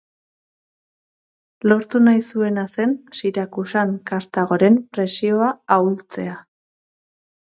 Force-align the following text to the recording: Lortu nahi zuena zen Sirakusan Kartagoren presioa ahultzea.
Lortu 1.71 1.99
nahi 2.05 2.23
zuena 2.31 2.63
zen 2.75 2.95
Sirakusan 3.17 3.91
Kartagoren 4.13 4.79
presioa 4.97 5.51
ahultzea. 5.77 6.35